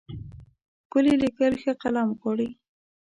[0.83, 2.49] ښکلي لیکل ښه قلم غواړي.